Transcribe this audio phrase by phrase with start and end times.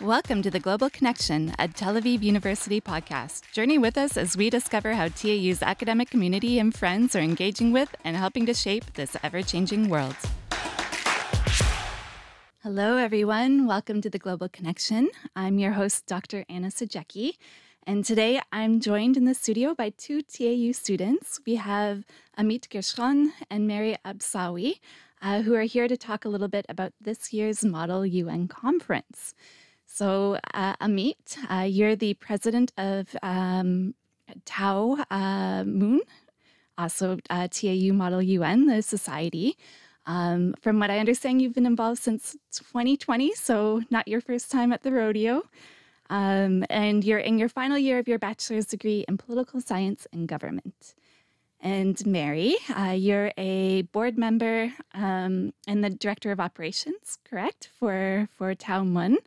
[0.00, 3.52] Welcome to the Global Connection, a Tel Aviv University podcast.
[3.52, 7.94] Journey with us as we discover how TAU's academic community and friends are engaging with
[8.02, 10.16] and helping to shape this ever changing world.
[12.62, 13.66] Hello, everyone.
[13.66, 15.10] Welcome to the Global Connection.
[15.36, 16.46] I'm your host, Dr.
[16.48, 17.32] Anna Sajecki.
[17.86, 21.42] And today I'm joined in the studio by two TAU students.
[21.44, 22.06] We have
[22.38, 24.80] Amit Gershon and Mary Absawy,
[25.20, 29.34] uh, who are here to talk a little bit about this year's Model UN conference.
[29.92, 33.94] So, uh, Amit, uh, you're the president of um,
[34.44, 36.00] Tau uh, Mun,
[36.78, 39.56] also uh, TAU Model UN, the society.
[40.06, 44.72] Um, from what I understand, you've been involved since 2020, so not your first time
[44.72, 45.42] at the rodeo.
[46.08, 50.28] Um, and you're in your final year of your bachelor's degree in political science and
[50.28, 50.94] government.
[51.60, 58.28] And Mary, uh, you're a board member um, and the director of operations, correct, for
[58.38, 59.18] for Tau Mun.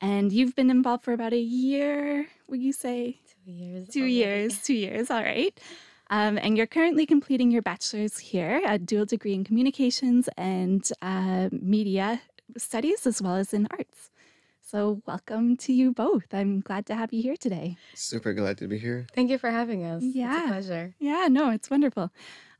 [0.00, 3.20] And you've been involved for about a year, would you say?
[3.44, 3.88] Two years.
[3.88, 4.12] Two already.
[4.14, 5.58] years, two years, all right.
[6.10, 11.48] Um, and you're currently completing your bachelor's here, a dual degree in communications and uh,
[11.50, 12.20] media
[12.58, 14.10] studies, as well as in arts.
[14.60, 16.32] So, welcome to you both.
[16.32, 17.76] I'm glad to have you here today.
[17.94, 19.06] Super glad to be here.
[19.14, 20.02] Thank you for having us.
[20.02, 20.36] Yeah.
[20.36, 20.94] It's a pleasure.
[20.98, 22.10] Yeah, no, it's wonderful.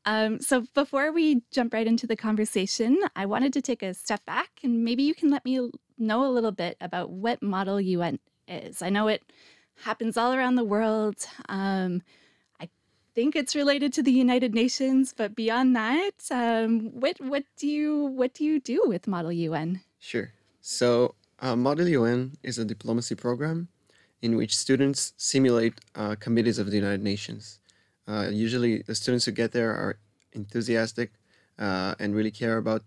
[0.06, 4.24] Um, so, before we jump right into the conversation, I wanted to take a step
[4.26, 8.18] back and maybe you can let me know a little bit about what Model UN
[8.46, 8.82] is.
[8.82, 9.22] I know it
[9.82, 11.26] happens all around the world.
[11.48, 12.02] Um,
[12.60, 12.68] I
[13.14, 18.06] think it's related to the United Nations, but beyond that, um, what what do you
[18.06, 19.80] what do you do with Model UN?
[19.98, 20.32] Sure.
[20.60, 23.68] So uh, Model UN is a diplomacy program
[24.22, 27.60] in which students simulate uh, committees of the United Nations.
[28.06, 29.98] Uh, usually, the students who get there are
[30.32, 31.12] enthusiastic
[31.58, 32.82] uh, and really care about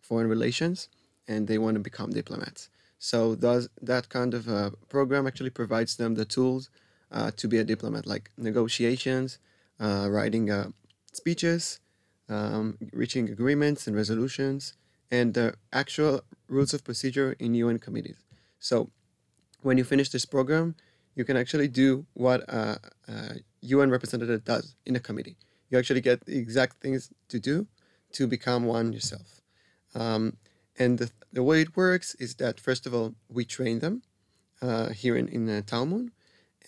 [0.00, 0.88] foreign relations
[1.28, 2.68] and they want to become diplomats.
[2.98, 6.70] So does that kind of uh, program actually provides them the tools
[7.10, 9.38] uh, to be a diplomat, like negotiations,
[9.78, 10.50] uh, writing
[11.12, 11.80] speeches,
[12.28, 14.74] um, reaching agreements and resolutions,
[15.10, 18.16] and the actual rules of procedure in UN committees.
[18.58, 18.90] So
[19.62, 20.76] when you finish this program,
[21.14, 22.78] you can actually do what a,
[23.08, 25.36] a UN representative does in a committee.
[25.68, 27.66] You actually get the exact things to do
[28.12, 29.40] to become one yourself.
[29.94, 30.36] Um,
[30.78, 34.02] and the, the way it works is that, first of all, we train them
[34.62, 36.12] uh, here in, in uh, Tau Mun,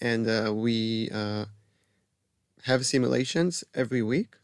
[0.00, 1.46] and uh, we uh,
[2.64, 4.36] have simulations every week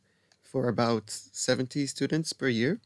[0.43, 2.81] for about 70 students per year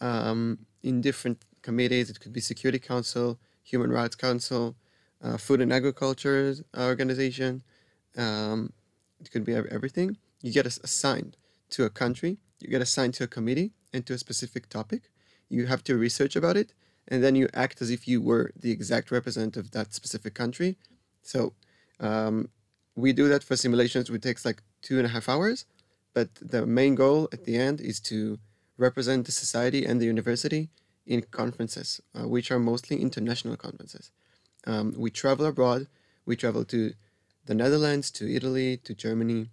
[0.00, 2.10] um, in different committees.
[2.10, 4.76] It could be Security Council, Human Rights Council,
[5.22, 7.62] uh, Food and Agriculture Organization.
[8.16, 8.72] Um,
[9.20, 10.16] it could be everything.
[10.42, 11.36] You get assigned
[11.70, 15.02] to a country, you get assigned to a committee and to a specific topic
[15.52, 16.72] you have to research about it,
[17.06, 20.78] and then you act as if you were the exact representative of that specific country.
[21.22, 21.52] So
[22.00, 22.48] um,
[22.96, 25.66] we do that for simulations, which takes like two and a half hours.
[26.14, 28.38] But the main goal at the end is to
[28.78, 30.70] represent the society and the university
[31.06, 34.10] in conferences, uh, which are mostly international conferences.
[34.66, 35.86] Um, we travel abroad.
[36.24, 36.94] We travel to
[37.46, 39.50] the Netherlands, to Italy, to Germany,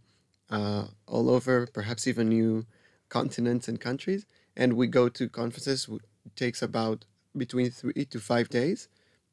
[0.50, 2.66] uh, all over, perhaps even new
[3.10, 4.26] continents and countries
[4.60, 5.88] and we go to conferences.
[6.26, 7.06] It takes about
[7.36, 8.90] between three to five days,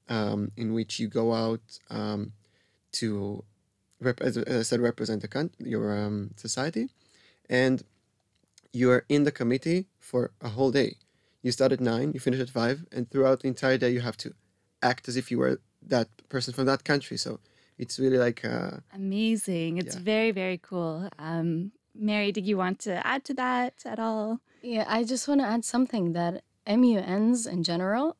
[0.08, 1.60] um, in which you go out
[1.90, 2.32] um,
[2.92, 3.44] to,
[4.00, 6.90] rep- as, I said, represent the con- your um, society,
[7.50, 7.82] and
[8.72, 10.96] you are in the committee for a whole day.
[11.42, 14.16] You start at nine, you finish at five, and throughout the entire day, you have
[14.18, 14.34] to
[14.80, 17.16] act as if you were that person from that country.
[17.16, 17.40] So
[17.78, 19.78] it's really like uh, amazing.
[19.78, 20.02] It's yeah.
[20.02, 21.08] very very cool.
[21.18, 24.40] Um, Mary, did you want to add to that at all?
[24.62, 28.16] Yeah, I just want to add something that MUNs in general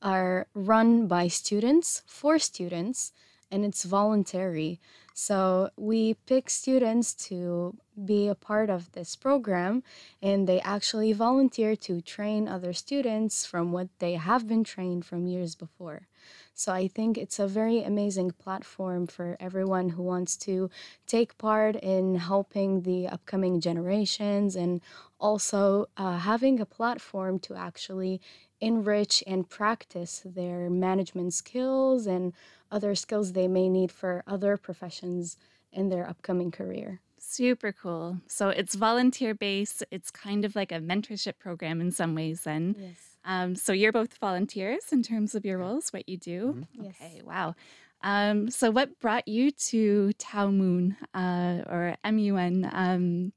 [0.00, 3.12] are run by students for students
[3.50, 4.80] and it's voluntary.
[5.14, 9.82] So we pick students to be a part of this program
[10.22, 15.26] and they actually volunteer to train other students from what they have been trained from
[15.26, 16.08] years before.
[16.54, 20.70] So I think it's a very amazing platform for everyone who wants to
[21.06, 24.80] take part in helping the upcoming generations and
[25.18, 28.20] also uh, having a platform to actually
[28.60, 32.32] enrich and practice their management skills and
[32.70, 35.36] other skills they may need for other professions
[35.72, 37.00] in their upcoming career.
[37.18, 38.20] Super cool.
[38.26, 39.84] So it's volunteer based.
[39.90, 42.76] It's kind of like a mentorship program in some ways, then.
[42.78, 43.11] Yes.
[43.24, 46.64] Um, so you're both volunteers in terms of your roles, what you do.
[46.74, 46.84] Mm-hmm.
[46.84, 46.94] Yes.
[47.00, 47.54] Okay, wow.
[48.02, 52.68] Um, so what brought you to Tau Mun uh, or MUN?
[52.72, 53.32] Um,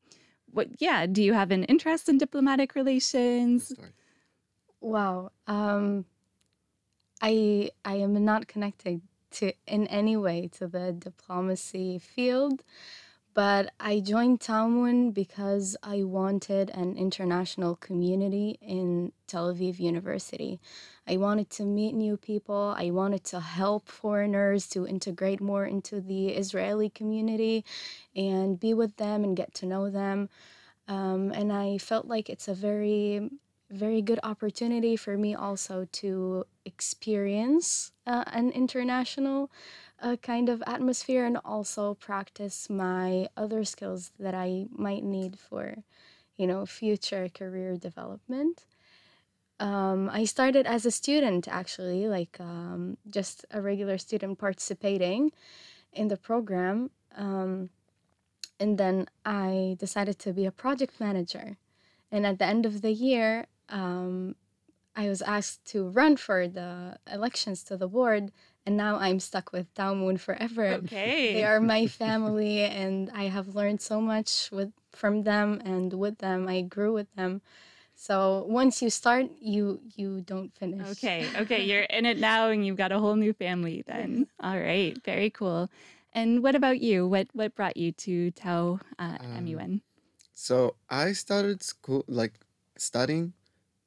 [0.52, 0.70] what?
[0.80, 3.74] Yeah, do you have an interest in diplomatic relations?
[4.82, 5.32] Wow.
[5.48, 6.06] Um,
[7.22, 9.02] I I am not connected
[9.32, 12.64] to in any way to the diplomacy field,
[13.36, 20.62] but I joined Tau Mun because I wanted an international community in Tel Aviv University.
[21.06, 22.74] I wanted to meet new people.
[22.78, 27.66] I wanted to help foreigners to integrate more into the Israeli community
[28.16, 30.30] and be with them and get to know them.
[30.88, 33.30] Um, and I felt like it's a very,
[33.70, 39.52] very good opportunity for me also to experience uh, an international
[40.02, 45.76] uh, kind of atmosphere and also practice my other skills that I might need for,
[46.38, 48.66] you know, future career development.
[49.60, 55.32] Um, I started as a student actually, like um, just a regular student participating
[55.94, 56.92] in the program.
[57.16, 57.70] Um,
[58.60, 61.58] and then I decided to be a project manager.
[62.12, 64.36] And at the end of the year, um,
[64.96, 68.32] I was asked to run for the elections to the board,
[68.66, 70.66] and now I'm stuck with Tau Mun forever.
[70.86, 71.34] Okay.
[71.34, 76.18] They are my family, and I have learned so much with from them and with
[76.20, 76.48] them.
[76.48, 77.42] I grew with them.
[77.96, 80.88] So once you start, you you don't finish.
[81.00, 81.28] Okay.
[81.42, 81.64] Okay.
[81.64, 84.28] You're in it now and you've got a whole new family then.
[84.40, 84.96] All right.
[85.04, 85.70] Very cool.
[86.12, 87.08] And what about you?
[87.08, 89.82] What what brought you to Tau uh, Um, MUN?
[90.34, 92.40] so I started school, like
[92.78, 93.32] studying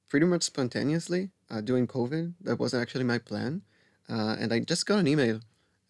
[0.08, 2.32] pretty much spontaneously uh, during COVID.
[2.40, 3.60] That wasn't actually my plan.
[4.08, 5.40] Uh, and I just got an email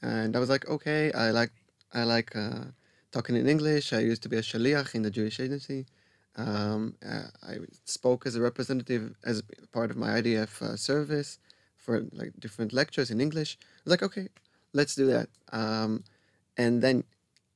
[0.02, 1.52] and I was like, okay, I like,
[1.92, 2.64] I like uh,
[3.12, 3.92] talking in English.
[3.92, 5.86] I used to be a shaliach in the Jewish agency.
[6.36, 9.42] Um, uh, I spoke as a representative as
[9.72, 11.38] part of my IDF uh, service
[11.76, 13.58] for like different lectures in English.
[13.60, 14.28] I was like, okay,
[14.72, 15.28] let's do that.
[15.52, 16.04] Um,
[16.56, 17.04] and then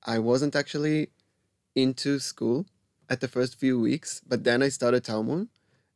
[0.05, 1.11] I wasn't actually
[1.75, 2.67] into school
[3.09, 5.49] at the first few weeks, but then I started Tau Mun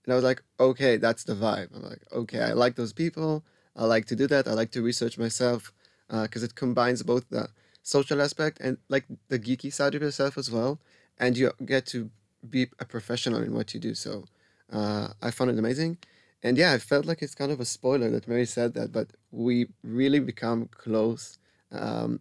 [0.05, 1.75] and I was like, okay, that's the vibe.
[1.75, 3.45] I'm like, okay, I like those people.
[3.77, 4.49] I like to do that.
[4.49, 5.73] I like to research myself
[6.09, 7.49] because it combines both the
[7.83, 10.81] social aspect and like the geeky side of yourself as well.
[11.19, 12.11] And you get to
[12.49, 13.95] be a professional in what you do.
[13.95, 14.25] So
[14.73, 15.99] uh, I found it amazing.
[16.43, 19.09] And yeah, I felt like it's kind of a spoiler that Mary said that, but
[19.31, 21.39] we really become close.
[21.73, 22.21] Um,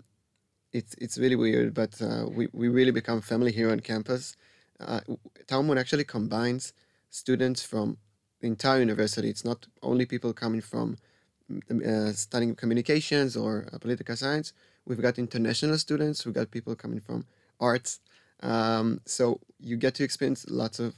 [0.72, 4.36] it's it's really weird, but uh, we, we really become family here on campus.
[4.80, 5.02] Uh,
[5.48, 6.74] Tau Mun actually combines
[7.10, 7.98] students from
[8.42, 9.30] the entire university.
[9.30, 10.98] It's not only people coming from
[11.69, 14.53] uh, studying communications or uh, political science.
[14.86, 16.25] We've got international students.
[16.25, 17.25] We've got people coming from
[17.59, 18.00] arts.
[18.42, 20.95] Um, so you get to experience lots of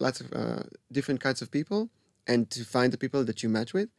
[0.00, 1.90] lots of uh, different kinds of people,
[2.26, 3.90] and to find the people that you match with.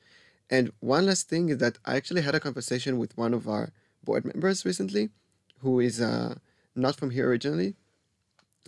[0.49, 3.69] And one last thing is that I actually had a conversation with one of our
[4.03, 5.09] board members recently,
[5.59, 6.35] who is uh,
[6.75, 7.75] not from here originally.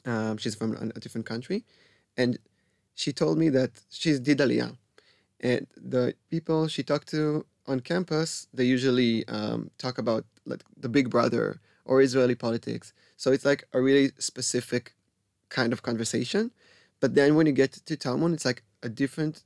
[0.06, 1.64] Um, she's from a different country,
[2.16, 2.38] and
[2.96, 4.78] she told me that she's did Aliyah.
[5.40, 10.90] And the people she talked to on campus, they usually um, talk about like the
[10.90, 12.94] Big Brother or Israeli politics.
[13.18, 14.96] So it's like a really specific
[15.50, 16.52] kind of conversation.
[17.00, 19.44] But then when you get to Tau Mun, it's like a different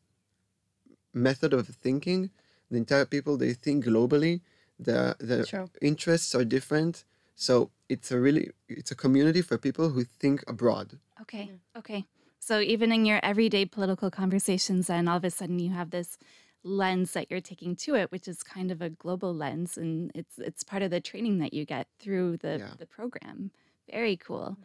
[1.13, 2.31] method of thinking.
[2.71, 4.41] The entire people they think globally.
[4.79, 5.69] The the True.
[5.81, 7.03] interests are different.
[7.35, 10.99] So it's a really it's a community for people who think abroad.
[11.21, 11.51] Okay.
[11.77, 12.05] Okay.
[12.43, 16.17] So even in your everyday political conversations, then all of a sudden you have this
[16.63, 20.37] lens that you're taking to it, which is kind of a global lens, and it's
[20.37, 22.73] it's part of the training that you get through the Yeah.
[22.77, 23.51] the program.
[23.89, 24.57] Very cool.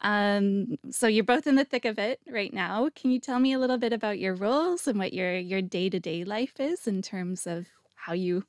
[0.00, 2.88] Um, so you're both in the thick of it right now.
[2.94, 5.90] Can you tell me a little bit about your roles and what your your day
[5.90, 7.66] to day life is in terms of
[7.96, 8.44] how you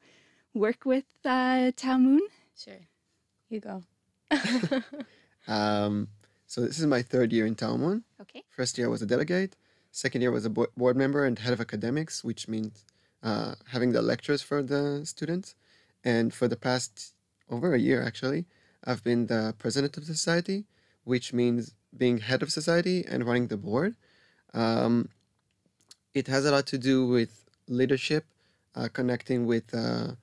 [0.53, 2.21] work with uh, Tau Mun?
[2.55, 2.81] Sure.
[3.49, 3.83] You go.
[5.47, 6.09] Um,
[6.49, 8.03] so this is my third year in Tau Mun.
[8.19, 8.43] Okay.
[8.49, 9.55] First year I was a delegate.
[9.91, 12.85] Second year was a bo- board member and head of academics, which means
[13.21, 15.53] uh, having the lectures for the students.
[16.03, 17.13] And for the past
[17.51, 18.47] over a year, actually,
[18.83, 20.65] I've been the president of the society,
[21.03, 23.95] which means being head of society and running the board.
[24.53, 25.09] Um,
[26.15, 28.25] it has a lot to do with leadership,
[28.73, 30.13] uh, connecting with uh,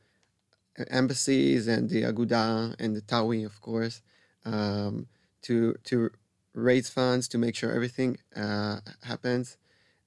[0.90, 4.02] embassies and the Aguda and the Tawi, of course,
[4.44, 5.06] um,
[5.46, 6.10] to to
[6.54, 9.56] raise funds to make sure everything uh, happens,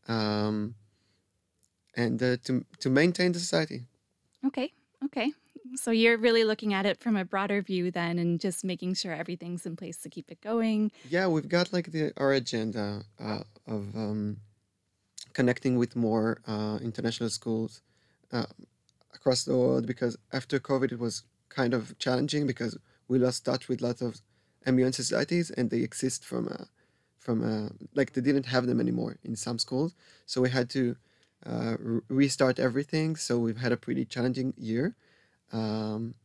[0.08, 0.76] um,
[1.96, 3.86] and uh, to to maintain the society.
[4.46, 4.74] Okay.
[5.06, 5.32] Okay.
[5.76, 9.14] So you're really looking at it from a broader view then and just making sure
[9.14, 10.92] everything's in place to keep it going.
[11.10, 14.38] Yeah, we've got like the our agenda uh, of um,
[15.34, 17.82] connecting with more uh, international schools
[18.32, 18.46] uh,
[19.14, 22.78] across the world because after COVID it was kind of challenging because
[23.08, 24.22] we lost touch with lots of
[24.66, 26.66] MUN societies and they exist from uh,
[27.18, 29.94] from uh, like they didn't have them anymore in some schools,
[30.26, 30.96] so we had to
[31.46, 33.16] uh, re- restart everything.
[33.16, 34.96] So we've had a pretty challenging year.
[35.52, 36.16] Um,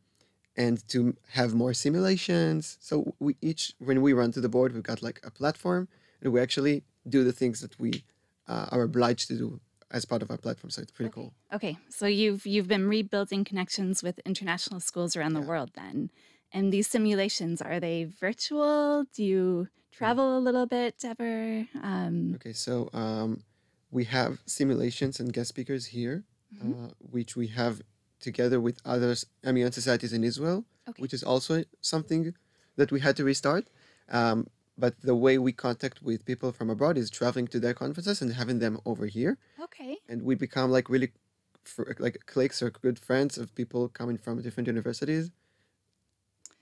[0.57, 2.77] and to have more simulations.
[2.79, 5.87] So we each, when we run to the board, we've got like a platform,
[6.21, 8.03] and we actually do the things that we
[8.47, 9.59] uh, are obliged to do
[9.91, 10.69] as part of our platform.
[10.71, 11.21] So it's pretty okay.
[11.21, 11.33] cool.
[11.53, 16.09] Okay, so you've you've been rebuilding connections with international schools around the world then.
[16.51, 19.05] And these simulations are they virtual?
[19.13, 21.67] Do you travel a little bit ever?
[21.81, 23.43] Um, Okay, so um,
[23.91, 26.23] we have simulations and guest speakers here,
[26.53, 26.71] Mhm.
[26.73, 27.81] uh, which we have
[28.19, 31.01] together with other MUN societies in Israel, Okay.
[31.01, 32.33] which is also something
[32.77, 33.65] that we had to restart.
[34.09, 34.47] Um,
[34.77, 38.33] but the way we contact with people from abroad is traveling to their conferences and
[38.33, 39.97] having them over here, okay.
[40.09, 41.11] and we become like really
[42.05, 45.31] like cliques or good friends of people coming from different universities.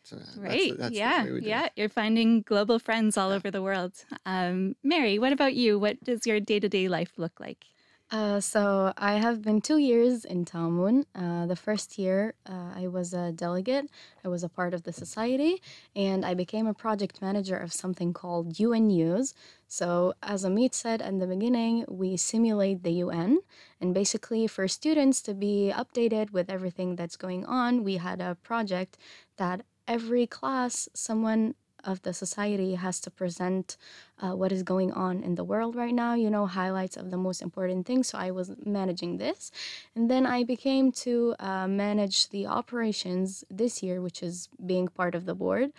[0.03, 1.24] So uh, that's that's yeah.
[1.24, 1.50] way we do it.
[1.50, 1.69] Yeah.
[1.75, 3.36] You're finding global friends all Yeah.
[3.38, 3.93] over the world.
[4.25, 5.79] Um, Mary, what about you?
[5.79, 7.65] What does your day to day life look like?
[8.12, 11.05] Uh, so I have been two years in Tau Mun.
[11.15, 13.89] Uh, the first year, uh, I was a delegate.
[14.24, 15.62] I was a part of the society,
[15.95, 19.33] and I became a project manager of something called UN News.
[19.67, 23.39] So, as Amit said in the beginning, we simulate the UN,
[23.81, 28.36] and basically, for students to be updated with everything that's going on, we had a
[28.36, 28.95] project
[29.38, 33.78] that every class, someone of the society has to present
[34.20, 37.18] uh, what is going on in the world right now, you know, highlights of the
[37.18, 38.08] most important things.
[38.08, 39.52] So I was managing this.
[39.96, 45.13] And then I became to uh, manage the operations this year, which is being part
[45.13, 45.74] of the board.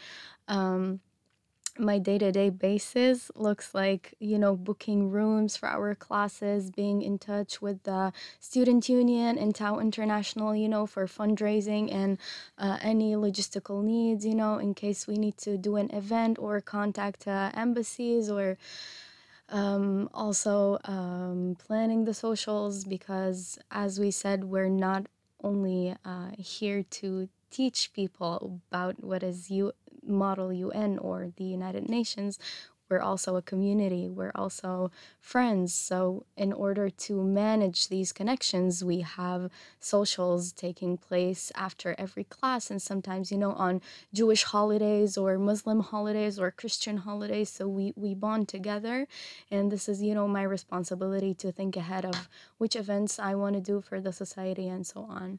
[0.47, 1.01] Um,
[1.79, 7.61] my day-to-day basis looks like you know booking rooms for our classes being in touch
[7.61, 12.17] with the student union and tau international you know for fundraising and
[12.59, 16.61] uh, any logistical needs you know in case we need to do an event or
[16.61, 18.57] contact uh, embassies or
[19.49, 25.07] um, also um, planning the socials because as we said we're not
[25.43, 29.73] only uh, here to teach people about what is U-
[30.07, 32.39] model UN or the United Nations.
[32.91, 34.09] We're also a community.
[34.11, 35.73] We're also friends.
[35.73, 42.71] So in order to manage these connections we have socials taking place after every class
[42.71, 43.81] and sometimes you know on
[44.13, 47.49] jewish holidays or muslim holidays or christian holidays.
[47.49, 49.07] So we we bond together.
[49.51, 53.55] And this is you know my responsibility to think ahead of which events i want
[53.55, 55.39] to do for the society and so on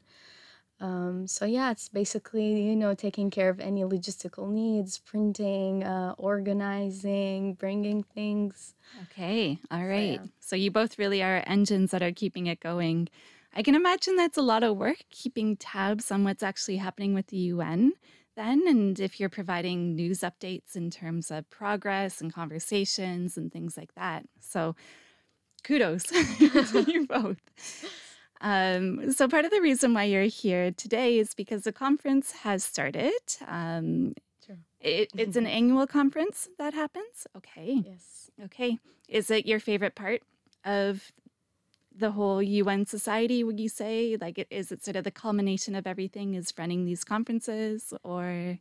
[0.80, 6.14] um, so yeah, it's basically you know taking care of any logistical needs, printing, uh,
[6.18, 8.74] organizing, bringing things.
[9.04, 9.58] Okay.
[9.70, 10.20] All right.
[10.20, 10.26] yeah.
[10.40, 13.08] So you both really are engines that are keeping it going.
[13.54, 17.28] I can imagine that's a lot of work keeping tabs on what's actually happening with
[17.28, 17.94] the UN
[18.36, 18.62] then.
[18.68, 23.94] And if you're providing news updates in terms of progress and conversations and things like
[23.94, 24.26] that.
[24.40, 24.76] So
[25.64, 26.04] kudos
[26.38, 27.38] to you both.
[28.40, 32.64] Um, so, part of the reason why you're here today is because the conference has
[32.64, 33.12] started.
[33.46, 34.14] Um,
[34.46, 34.58] Sure.
[34.80, 37.26] it, it's an annual conference that happens.
[37.36, 37.82] Okay.
[37.84, 38.30] Yes.
[38.44, 38.78] Okay.
[39.08, 40.22] Is it your favorite part
[40.64, 41.10] of
[41.96, 44.16] the whole UN society, would you say?
[44.20, 47.92] Like, it, is it sort of the culmination of everything is running these conferences?
[48.04, 48.58] Or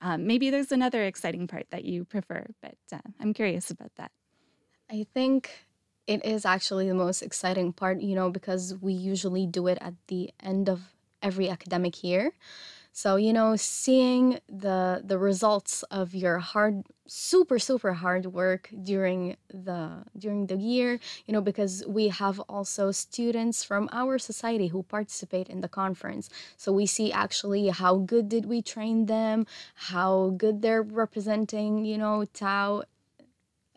[0.00, 4.12] um, maybe there's another exciting part that you prefer, but uh, I'm curious about that.
[4.90, 5.50] I think
[6.06, 9.94] it is actually the most exciting part, you know, because we usually do it at
[10.08, 10.80] the end of
[11.22, 12.32] every academic year.
[12.92, 19.36] So, you know, seeing the the results of your hard super super hard work during
[19.50, 24.82] the during the year, you know, because we have also students from our society who
[24.82, 26.30] participate in the conference.
[26.56, 31.98] So we see actually how good did we train them, how good they're representing, you
[31.98, 32.84] know, Tau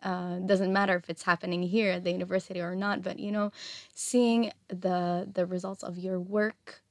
[0.02, 3.50] uh, doesn't matter if it's happening here at the university or not but you know
[3.94, 6.82] seeing the the results of your work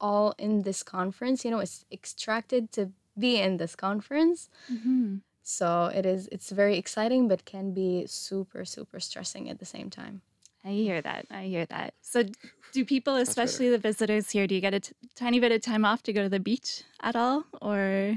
[0.00, 5.16] all in this conference you know it's extracted to be in this conference Mm-hmm.
[5.42, 9.90] so it is it's very exciting but can be super super stressing at the same
[9.90, 10.22] time
[10.64, 11.24] I hear that.
[11.30, 11.94] I hear that.
[12.02, 12.24] So,
[12.72, 15.84] do people, especially the visitors here, do you get a t- tiny bit of time
[15.84, 18.16] off to go to the beach at all, or,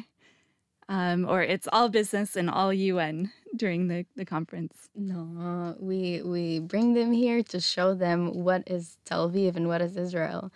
[0.89, 4.89] um, or it's all business and all UN during the the conference?
[4.96, 9.81] no we we bring them here to show them what is tel aviv and what
[9.81, 10.51] is israel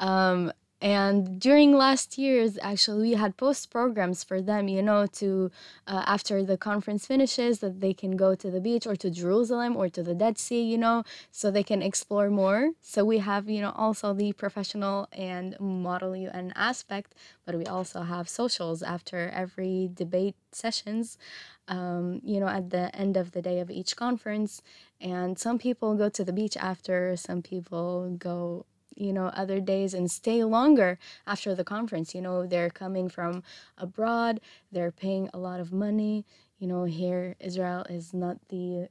[0.00, 5.52] um and during last years, actually, we had post programs for them, you know, to
[5.86, 9.76] uh, after the conference finishes, that they can go to the beach or to Jerusalem
[9.76, 12.72] or to the Dead Sea, you know, so they can explore more.
[12.80, 17.14] So we have, you know, also the professional and model UN aspect,
[17.46, 21.16] but we also have socials after every debate sessions
[21.72, 24.60] um, you know, at the end of the day of each conference.
[25.00, 29.94] And some people go to the beach after, some people go you know other days
[29.94, 33.42] and stay longer after the conference you know they're coming from
[33.78, 34.38] abroad
[34.70, 36.26] they're paying a lot of money
[36.58, 38.86] you know here israel is not the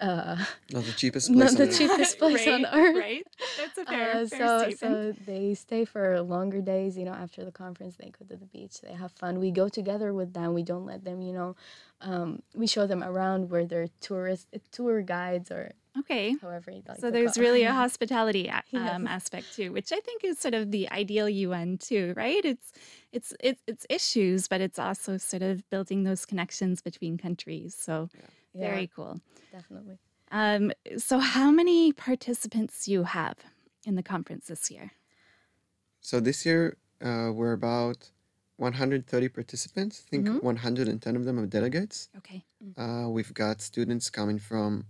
[0.00, 0.36] uh
[0.72, 1.38] Not the cheapest place.
[1.38, 1.78] not on the earth.
[1.78, 3.26] cheapest place on right, earth Right.
[3.56, 4.78] That's a fair, uh, fair so statement.
[4.78, 8.44] so they stay for longer days you know after the conference they go to the
[8.46, 11.56] beach they have fun we go together with them we don't let them you know
[12.02, 16.36] um, we show them around where they're tourist tour guides or okay.
[16.42, 18.90] however you like So to there's call really a hospitality a- Yes.
[18.94, 22.44] um, aspect too, which I think is sort of the ideal UN too, right?
[22.44, 22.72] It's
[23.12, 27.74] it's it's it's issues, but it's also sort of building those connections between countries.
[27.74, 28.20] So Yeah,
[28.58, 29.20] very cool.
[29.52, 29.98] definitely
[30.30, 33.36] Um, so how many participants you have
[33.88, 34.86] in the conference this year?
[36.00, 38.10] So this year uh, we're about
[38.56, 40.02] 130 participants.
[40.04, 40.42] I think Mhm.
[40.42, 42.08] 110 of them are delegates.
[42.16, 42.44] Okay.
[42.76, 44.86] Uh, we've got students coming from,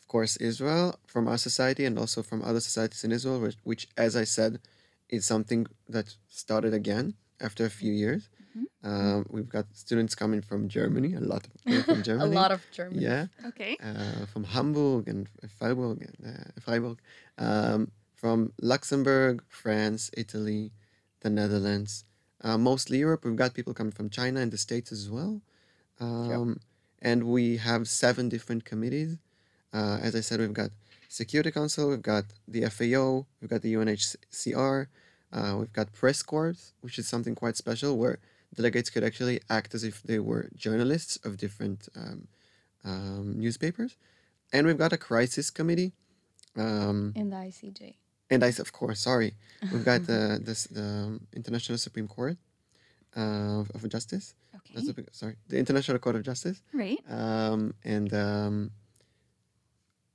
[0.00, 3.84] of course, Israel, from our society, and also from other societies in Israel, which, which
[4.06, 4.52] as I said,
[5.10, 7.06] is something that started again
[7.46, 8.22] after a few years.
[8.56, 8.66] Mhm.
[8.84, 12.60] Um, we've got students coming from Germany, a lot of people from a lot of
[12.72, 13.76] German Yeah, Okay.
[13.80, 15.28] uh, from Hamburg and
[15.58, 16.98] Freiburg, uh, Freiburg,
[17.38, 20.72] um, from Luxembourg, France, Italy,
[21.20, 22.04] the Netherlands,
[22.42, 23.24] uh, mostly Europe.
[23.24, 25.40] We've got people coming from China and the States as well.
[26.00, 26.60] Um,
[27.04, 29.18] And we have seven different committees.
[29.72, 30.70] Uh, as I said, we've got
[31.08, 34.86] Security Council, we've got the FAO, we've got the UNHCR,
[35.32, 38.18] uh, we've got press corps, which is something quite special where
[38.54, 42.28] delegates could actually act as if they were journalists of different um,
[42.84, 43.96] um, newspapers.
[44.52, 45.92] And we've got a crisis committee.
[46.56, 47.94] Um, in the ICJ.
[48.30, 49.34] and I, of course, sorry,
[49.72, 52.36] we've got the, this, the um, International Supreme Court
[53.16, 54.34] uh, of Justice.
[54.52, 54.86] That's Okay.
[54.86, 56.62] the, big- sorry, the International Court of Justice.
[56.74, 56.98] Right.
[57.08, 58.70] Um, and um,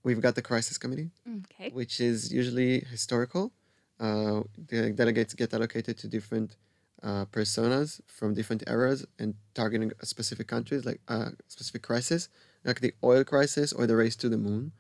[0.03, 1.69] we've got the crisis committee, Okay.
[1.71, 3.51] which is usually historical.
[3.99, 6.55] Uh, the delegates get allocated to different
[7.03, 12.29] uh, personas from different eras and targeting specific countries, like a uh, specific crisis,
[12.63, 14.71] like the oil crisis or the race to the moon.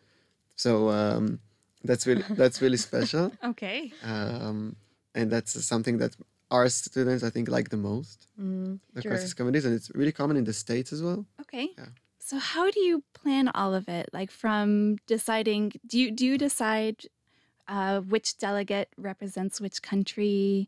[0.55, 1.39] So um,
[1.83, 3.91] that's really that's really special, Okay.
[4.03, 4.75] um,
[5.13, 6.15] and that's something that
[6.49, 8.27] our students I think like the most.
[8.39, 9.11] Mm, The Sure.
[9.11, 11.25] crisis committees, and it's really common in the states as well.
[11.41, 11.69] Okay.
[11.77, 11.89] Yeah.
[12.19, 14.09] So how do you plan all of it?
[14.11, 16.97] Like from deciding, do you do you decide
[17.67, 20.67] uh, which delegate represents which country,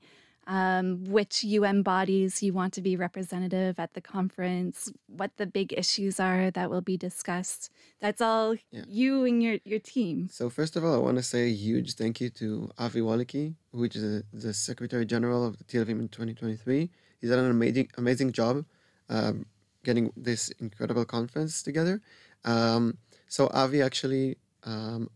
[0.49, 5.69] um, which UN bodies you want to be representative at the conference, what the big
[5.77, 7.69] issues are that will be discussed?
[8.03, 8.83] That's all Yeah.
[8.87, 10.27] you and your your team.
[10.39, 13.45] So first of all, I want to say a huge thank you to Avi Wallachy,
[13.71, 16.89] which is the, the Secretary General of the TLVM in 2023.
[17.21, 18.65] He's done an amazing amazing job
[19.09, 19.45] um,
[19.83, 22.01] getting this incredible conference together.
[22.43, 25.09] Um, so Avi actually um,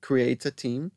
[0.00, 0.92] creates a team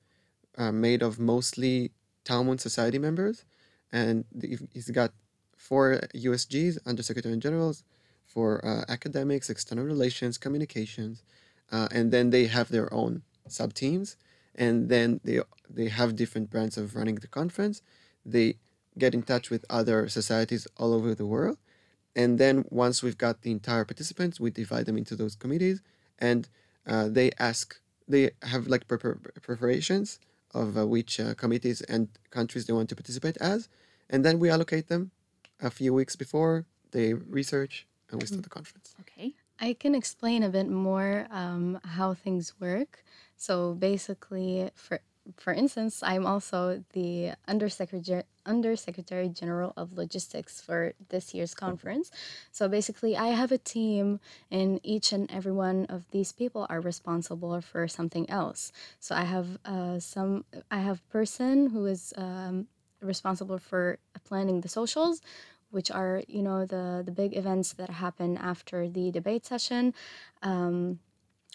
[0.57, 1.91] uh, made of mostly
[2.23, 3.45] Tau Mun Society members,
[3.91, 4.25] and
[4.73, 5.11] he's got
[5.57, 7.83] four USGs, Undersecretary Generals,
[8.25, 11.23] for uh, academics, external relations, communications,
[11.71, 14.15] uh, and then they have their own sub teams,
[14.55, 17.81] and then they they have different brands of running the conference.
[18.25, 18.57] They
[18.97, 21.57] get in touch with other societies all over the world,
[22.15, 25.81] and then once we've got the entire participants, we divide them into those committees,
[26.19, 26.47] and
[26.87, 30.19] uh, they ask they have like prepar- preparations
[30.53, 33.69] of uh, which uh, committees and countries they want to participate as,
[34.11, 35.11] and then we allocate them
[35.61, 38.93] a few weeks before they research and we start the conference.
[39.01, 39.33] Okay.
[39.59, 43.03] I can explain a bit more um, how things work.
[43.37, 44.99] So basically, for
[45.37, 52.09] for instance, I'm also the undersecretary undersecretary general of logistics for this year's conference.
[52.51, 54.19] So basically, I have a team,
[54.49, 58.71] and each and every one of these people are responsible for something else.
[58.99, 60.45] So I have uh, some.
[60.71, 62.67] I have person who is um,
[63.01, 65.21] responsible for planning the socials
[65.71, 69.93] which are you know the the big events that happen after the debate session.
[70.43, 70.99] Um,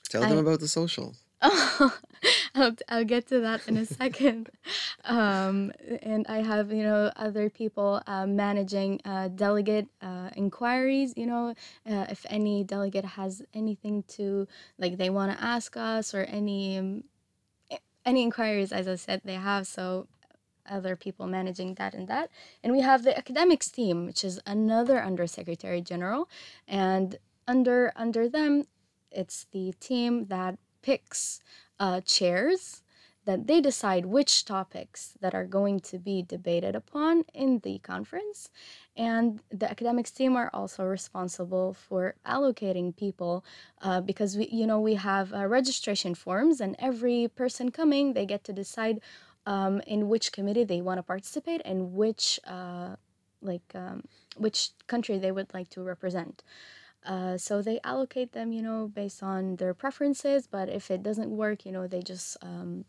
[0.09, 1.23] Tell them I- about the socials.
[1.43, 4.49] I'll, I'll get to that in a second.
[5.05, 5.71] Um,
[6.03, 11.55] and i have you know other people uh, managing uh, delegate uh, inquiries you know
[11.89, 16.79] uh, if any delegate has anything to like they want to ask us or any
[16.79, 17.05] um,
[18.05, 19.67] any inquiries as i said they have.
[19.67, 20.09] So
[20.69, 22.31] other people managing that and that.
[22.63, 26.29] And we have the academics team, which is another undersecretary general,
[26.67, 28.65] and under under them,
[29.11, 31.41] it's the team that picks
[31.79, 32.83] uh, chairs
[33.27, 38.51] that they decide which topics that are going to be debated upon in the conference
[38.97, 43.45] and the academics team are also responsible for allocating people
[43.83, 48.25] uh, because we you know we have uh, registration forms and every person coming they
[48.25, 49.01] get to decide
[49.47, 52.97] um, in which committee they want to participate and which uh,
[53.41, 54.03] like um,
[54.37, 56.43] which country they would like to represent
[57.07, 61.31] uh, so they allocate them you know based on their preferences but if it doesn't
[61.31, 62.85] work you know they just um,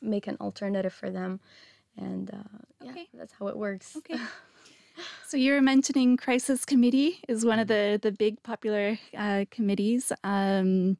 [0.00, 1.40] make an alternative for them
[1.96, 3.08] and uh, Okay.
[3.12, 4.18] yeah that's how it works Okay.
[5.24, 10.12] So you were mentioning crisis committee is one of the the big popular uh, committees.
[10.22, 10.98] Um,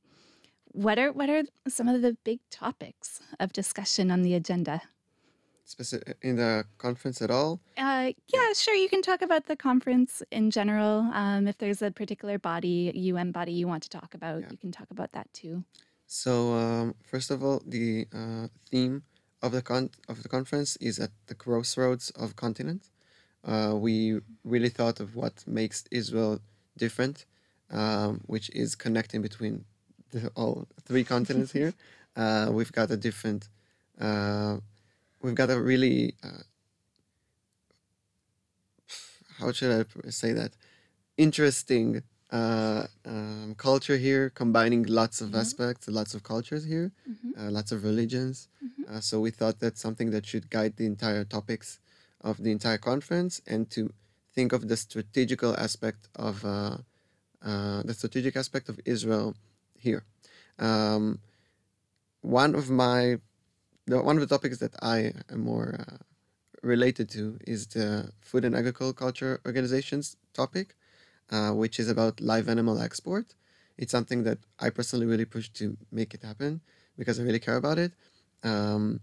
[0.72, 4.82] what are what are some of the big topics of discussion on the agenda?
[5.66, 7.60] Speci- in the conference at all.
[7.78, 8.74] Uh, yeah, sure.
[8.74, 11.08] You can talk about the conference in general.
[11.14, 14.48] Um, if there's a particular body, UN body you want to talk about, Yeah.
[14.50, 15.64] you can talk about that too.
[16.06, 19.02] So um, first of all, the uh, theme
[19.40, 22.90] of the con- of the conference is at the crossroads of continents.
[23.44, 26.40] Uh, we really thought of what makes Israel
[26.76, 27.24] different,
[27.70, 29.64] um, which is connecting between
[30.12, 31.74] the, all three continents here.
[32.14, 33.48] Uh, we've got a different,
[34.00, 34.58] uh,
[35.22, 36.42] we've got a really, uh,
[39.38, 39.72] how should
[40.06, 40.52] I say that,
[41.16, 45.40] interesting uh, um, culture here, combining lots of Mhm.
[45.40, 47.30] aspects, lots of cultures here, Mhm.
[47.38, 48.48] uh, lots of religions.
[48.64, 48.88] Mhm.
[48.88, 51.78] Uh, so we thought that's something that should guide the entire topics
[52.22, 53.92] of the entire conference and to
[54.34, 56.78] think of the strategical aspect of uh,
[57.42, 59.34] uh, the strategic aspect of Israel
[59.82, 60.04] here.
[60.58, 61.18] Um,
[62.22, 63.18] one of my
[63.86, 65.96] one of the topics that I am more uh,
[66.62, 70.76] related to is the Food and Agriculture Organization's topic,
[71.30, 73.34] uh, which is about live animal export.
[73.76, 76.60] It's something that I personally really push to make it happen
[76.96, 77.92] because I really care about it.
[78.44, 79.00] Um,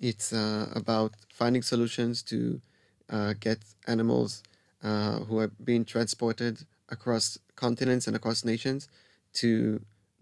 [0.00, 2.60] it's uh, about finding solutions to
[3.08, 4.42] uh, get animals
[4.82, 8.88] uh, who are being transported across continents and across nations
[9.34, 9.80] to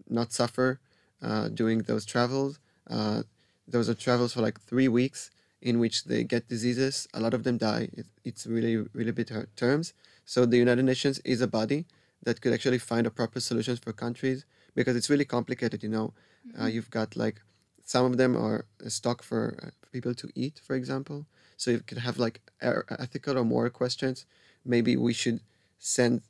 [0.09, 0.79] not suffer
[1.21, 2.59] uh, during those travels.
[2.89, 3.23] Uh,
[3.67, 7.07] those are travels for like three weeks in which they get diseases.
[7.13, 7.89] A lot of them die.
[7.93, 9.93] It, it's really, really bitter terms.
[10.25, 11.85] So the United Nations is a body
[12.23, 15.83] that could actually find a proper solutions for countries because it's really complicated.
[15.83, 16.13] You know,
[16.59, 17.41] uh, you've got like
[17.83, 21.25] some of them are a stock for uh, people to eat, for example.
[21.57, 24.25] So you could have like er- ethical or moral questions.
[24.65, 25.41] Maybe we should
[25.79, 26.21] send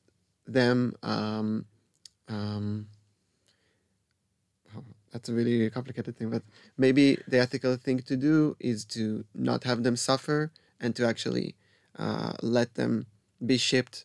[0.48, 0.96] them.
[1.04, 1.66] Um,
[2.28, 2.88] um,
[5.16, 6.44] that's a really complicated thing, but
[6.78, 10.52] maybe the ethical thing to do is to not have them suffer
[10.82, 11.56] and to actually
[11.98, 13.06] uh, let them
[13.52, 13.98] be shipped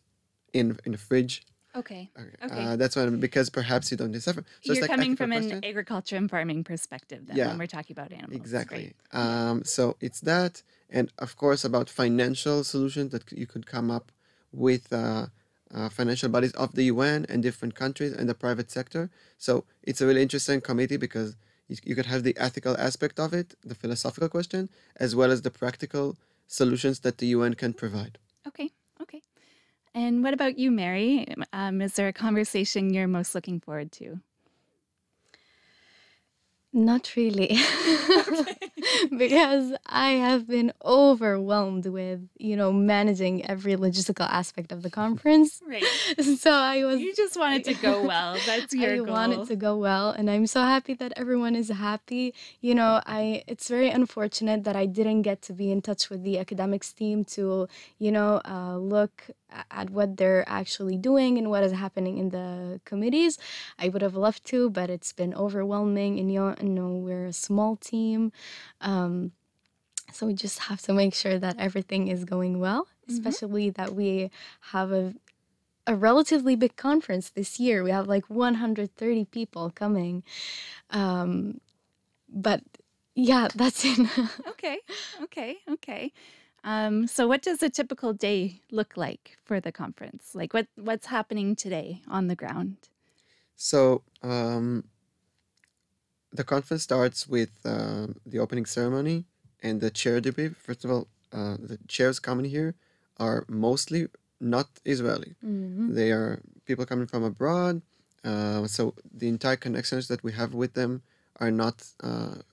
[0.52, 1.34] in in a fridge.
[1.80, 2.10] Okay.
[2.44, 2.62] Okay.
[2.64, 4.44] Uh, that's one because perhaps you don't suffer.
[4.62, 7.48] So You're like coming from an agriculture and farming perspective then Yeah.
[7.48, 8.40] when we're talking about animals.
[8.42, 8.84] Exactly.
[9.22, 10.62] Um, so it's that,
[10.96, 14.06] and of course about financial solutions that you could come up
[14.66, 15.26] with uh,
[15.74, 19.10] uh, financial bodies of the UN and different countries and the private sector.
[19.38, 21.36] So it's a really interesting committee because
[21.68, 25.42] you, you could have the ethical aspect of it, the philosophical question, as well as
[25.42, 28.18] the practical solutions that the UN can provide.
[28.46, 28.70] Okay.
[29.00, 29.22] Okay.
[29.94, 31.26] And what about you, Mary?
[31.52, 34.20] Um, is there a conversation you're most looking forward to?
[36.72, 37.50] Not really.
[39.16, 45.60] because I have been overwhelmed with, you know, managing every logistical aspect of the conference.
[45.66, 45.84] Right.
[46.40, 48.36] So I was You just wanted to go well.
[48.46, 49.06] That's your I goal.
[49.06, 52.34] want it to go well and I'm so happy that everyone is happy.
[52.60, 56.22] You know, I it's very unfortunate that I didn't get to be in touch with
[56.24, 59.26] the academics team to, you know, uh, look
[59.70, 63.38] at what they're actually doing and what is happening in the committees.
[63.78, 67.76] I would have loved to, but it's been overwhelming and you know, we're a small
[67.76, 68.32] team.
[68.80, 69.32] Um,
[70.12, 73.12] so we just have to make sure that everything is going well, Mhm.
[73.14, 74.30] especially that we
[74.72, 75.14] have a
[75.86, 77.82] a relatively big conference this year.
[77.82, 80.22] We have like 130 people coming.
[80.90, 81.60] Um,
[82.28, 82.62] but
[83.14, 83.98] yeah, that's it.
[84.46, 84.78] Okay.
[85.22, 85.58] Okay.
[85.68, 86.12] Okay.
[86.62, 90.34] Um, so what does a typical day look like for the conference?
[90.34, 92.76] Like what what's happening today on the ground?
[93.56, 94.84] So um,
[96.32, 99.24] the conference starts with um, the opening ceremony
[99.62, 100.56] and the chair debrief.
[100.56, 102.74] First of all, uh, the chairs coming here
[103.18, 104.08] are mostly
[104.40, 105.34] not Israeli.
[105.44, 105.94] Mhm.
[105.94, 107.82] They are people coming from abroad.
[108.24, 111.02] Uh, so the entire connections that we have with them
[111.36, 111.76] are not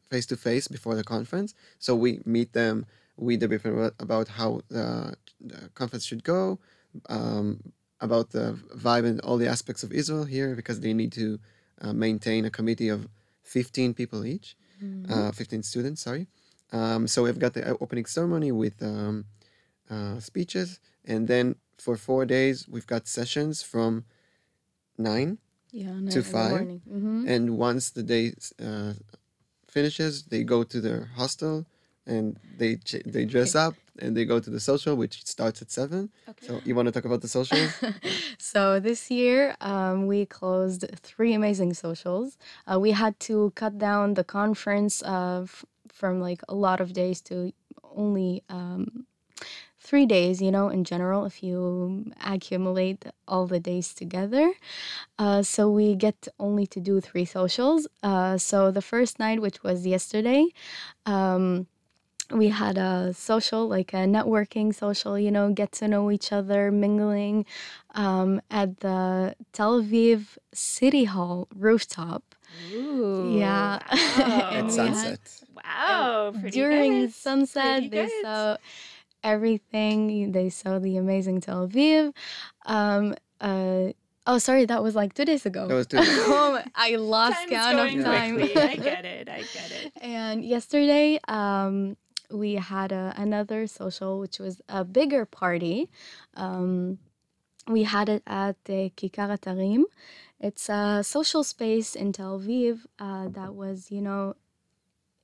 [0.09, 1.53] face to face before the conference.
[1.79, 2.85] So we meet them
[3.17, 6.59] we debrief about, about how the, the conference should go,
[7.09, 7.61] um,
[7.99, 11.39] about the vibe and all the aspects of Israel here, because they need to
[11.81, 13.07] uh, maintain a committee of
[13.43, 14.55] 15 people each,
[15.09, 16.27] uh, 15 students, sorry.
[16.71, 19.25] Um, so we've got the opening ceremony with um,
[19.89, 24.03] uh, speeches, and then for four days we've got sessions from
[24.97, 25.37] nine,
[25.71, 26.51] Yeah, To five?
[26.51, 26.81] morning.
[26.89, 27.27] Mhm.
[27.33, 28.93] and once the day uh,
[29.67, 31.65] finishes, they go to their hostel
[32.07, 35.69] and they ch- they dress up and they go to the social, which starts at
[35.71, 36.09] seven.
[36.41, 37.71] So you want to talk about the socials?
[38.39, 42.37] So this year, um, we closed three amazing socials.
[42.71, 46.93] Uh, we had to cut down the conference uh, f- from like a lot of
[46.93, 47.51] days to
[47.95, 49.05] only um,
[49.79, 50.41] three days.
[50.41, 54.53] You know, in general, if you accumulate all the days together,
[55.19, 57.87] uh, so we get only to do three socials.
[58.03, 60.45] Uh, so the first night, which was yesterday.
[61.05, 61.67] Um,
[62.31, 66.71] we had a social, like a networking social, you know, get to know each other,
[66.71, 67.45] mingling
[67.95, 72.23] um, at the Tel Aviv City Hall rooftop.
[72.73, 73.35] Ooh.
[73.39, 73.79] Yeah.
[73.91, 74.49] Wow.
[74.51, 75.41] At we had- sunset.
[75.55, 76.31] Wow.
[76.39, 77.13] Pretty During good.
[77.13, 78.21] sunset, Pretty they good.
[78.23, 78.57] saw
[79.23, 80.31] everything.
[80.31, 82.13] They saw the amazing Tel Aviv.
[82.65, 83.91] Um, uh,
[84.25, 85.67] oh, sorry, that was like two days ago.
[85.67, 86.25] That was two days ago.
[86.29, 88.35] oh, I lost Time is count going of time.
[88.35, 88.61] quickly.
[88.61, 89.29] I get it.
[89.29, 89.91] I get it.
[90.01, 91.97] And yesterday, um,
[92.31, 95.89] we had a, another social, which was a bigger party.
[96.35, 96.99] Um,
[97.67, 99.83] we had it at the Kikar Atarim.
[100.39, 104.35] It's a social space in Tel Aviv uh, that was, you know,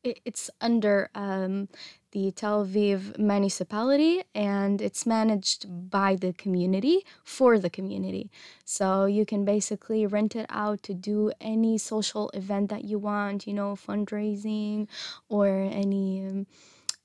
[0.04, 1.70] it, it's under um,
[2.12, 8.30] the Tel Aviv municipality and it's managed by the community for the community.
[8.66, 13.48] So you can basically rent it out to do any social event that you want,
[13.48, 14.88] you know, fundraising
[15.30, 16.48] or any um,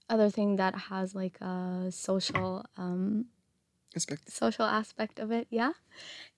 [0.08, 3.26] other thing that has like a social um,
[3.96, 4.30] Aspect.
[4.30, 5.72] social aspect of it, yeah.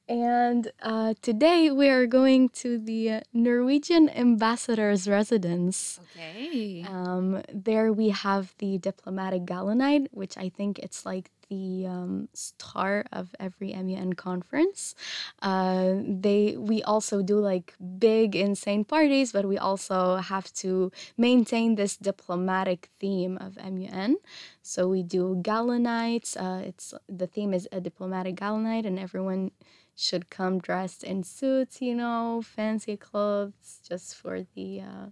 [0.09, 6.01] And uh, today we are going to the uh, Norwegian ambassador's residence.
[6.17, 6.85] Okay.
[6.89, 12.29] Um, there we have the diplomatic gala night, which I think it's like the um,
[12.33, 14.95] star of every MUN conference.
[15.43, 21.75] Uh, they we also do like big insane parties, but we also have to maintain
[21.75, 24.17] this diplomatic theme of MUN.
[24.63, 26.37] So we do gala nights.
[26.37, 29.51] Uh, it's the theme is a diplomatic gala night, and everyone
[29.97, 35.07] should come dressed in suits, you know, fancy clothes, just for the uh,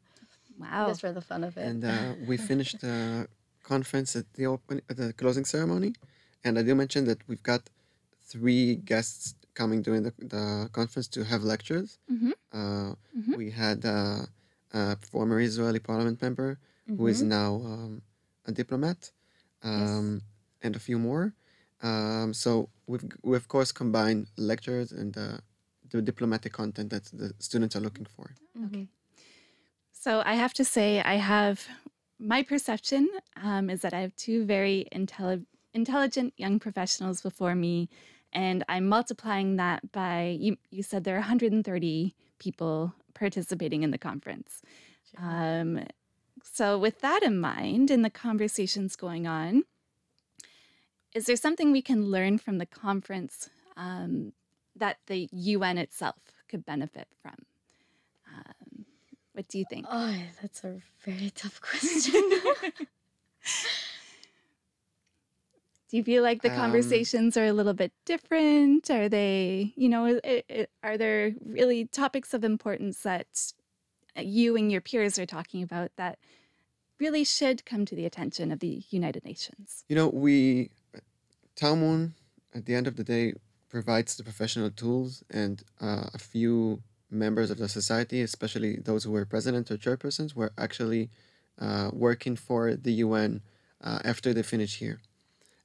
[0.58, 0.88] Wow.
[0.88, 1.66] just for the fun of it.
[1.66, 3.28] And uh, we finished the
[3.62, 5.94] conference at the open at the closing ceremony,
[6.44, 7.62] and I do mention that we've got
[8.32, 11.98] three guests coming during the, the conference to have lectures.
[12.10, 12.32] Mhm.
[12.58, 13.36] Uh, Mhm.
[13.40, 14.22] We had uh,
[14.72, 16.58] a former Israeli parliament member
[16.96, 17.28] who is Mhm.
[17.38, 18.02] now um,
[18.50, 19.00] a diplomat,
[19.62, 20.22] um,
[20.64, 21.24] and a few more.
[21.88, 22.50] Um, so
[22.90, 25.38] we've we of course combined lectures and uh,
[25.92, 28.26] the diplomatic content that the students are looking for.
[28.64, 28.88] Mhm.
[30.04, 31.56] So I have to say, I have
[32.18, 35.46] my perception um, is that I have two very intelli-
[35.78, 37.88] intelligent young professionals before me,
[38.32, 40.56] and I'm multiplying that by you.
[40.70, 44.62] You said there are 130 people participating in the conference.
[45.16, 45.84] Um,
[46.42, 49.62] so with that in mind, and the conversations going on,
[51.14, 54.32] is there something we can learn from the conference um,
[54.76, 56.16] that the UN itself
[56.48, 57.36] could benefit from?
[58.34, 58.84] Um,
[59.32, 59.86] what do you think?
[59.88, 62.22] Oh, that's a very tough question.
[65.88, 68.90] Do you feel like the Um, conversations are a little bit different?
[68.90, 73.52] Are they, you know, i i are there really topics of importance that
[74.16, 76.18] you and your peers are talking about that
[77.00, 79.84] really should come to the attention of the United Nations?
[79.88, 80.70] You know, we
[81.56, 82.14] Tau Mun
[82.54, 83.34] at the end of the day
[83.68, 89.12] provides the professional tools and uh, a few members of the society, especially those who
[89.12, 91.10] were president or chairpersons, were actually
[91.58, 93.40] uh, working for the UN
[93.82, 95.00] uh, after they finish here,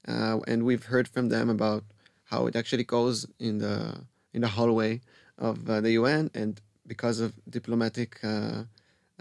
[0.08, 1.84] uh, and we've heard from them about
[2.26, 5.02] how it actually goes in the in the hallway
[5.38, 8.64] of uh, the UN, and because of diplomatic uh,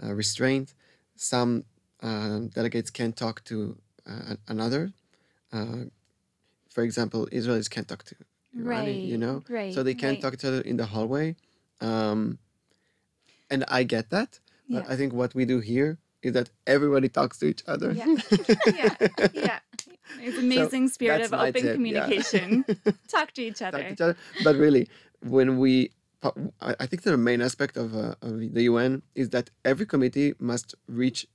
[0.03, 0.73] uh, restraint,
[1.15, 1.65] some
[2.01, 4.91] uh, delegates can't talk to uh, another.
[5.51, 5.85] Uh,
[6.69, 8.15] for example, Israelis can't talk to
[8.57, 9.73] Irani, you know, right.
[9.73, 10.21] so they can't right.
[10.21, 11.35] talk to each other in the hallway.
[11.81, 12.39] Um,
[13.49, 14.93] and I get that, but Yeah.
[14.93, 17.91] I think what we do here is that everybody talks to each other.
[17.91, 18.15] Yeah,
[18.81, 18.95] yeah,
[19.33, 19.59] yeah.
[20.21, 21.73] It's amazing spirit of open tip, yeah.
[21.73, 22.65] communication.
[23.07, 23.83] Talk to each talk other.
[23.83, 24.17] to each other.
[24.43, 24.87] But really,
[25.21, 25.91] when we,
[26.23, 30.33] I I think the main aspect of, uh, of the UN is that every committee
[30.39, 31.27] must reach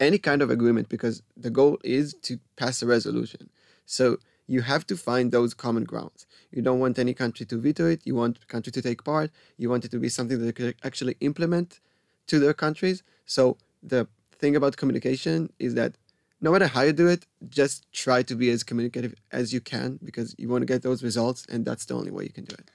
[0.00, 3.50] any kind of agreement because the goal is to pass a resolution.
[3.86, 6.26] So you have to find those common grounds.
[6.50, 8.02] You don't want any country to veto it.
[8.04, 9.30] You want country to take part.
[9.56, 11.80] You want it to be something that they could actually implement
[12.26, 13.02] to their countries.
[13.26, 14.06] So the
[14.38, 15.96] thing about communication is that
[16.44, 19.98] no matter how you do it, just try to be as communicative as you can
[20.04, 22.54] because you want to get those results, and that's the only way you can do
[22.60, 22.70] it.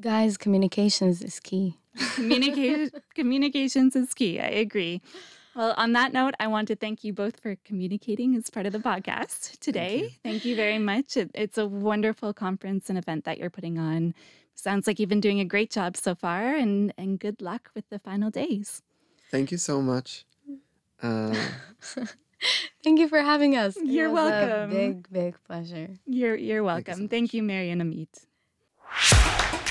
[0.00, 1.78] Guys, communications is key.
[2.16, 4.40] Communica- communications is key.
[4.40, 5.02] I agree.
[5.54, 8.72] Well, on that note, I want to thank you both for communicating as part of
[8.72, 9.98] the podcast today.
[9.98, 11.16] Thank you, thank you very much.
[11.16, 14.14] It, it's a wonderful conference and event that you're putting on.
[14.54, 17.88] Sounds like you've been doing a great job so far, and, and good luck with
[17.88, 18.82] the final days.
[19.30, 20.24] Thank you so much.
[21.00, 21.34] Uh,
[22.84, 23.76] Thank you for having us.
[23.82, 24.70] You're welcome.
[24.70, 25.90] big, big pleasure.
[26.06, 27.08] You're you're welcome.
[27.08, 29.68] Thank you, so Thank you Amit.